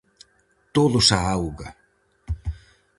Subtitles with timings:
[0.75, 1.69] Todos á auga!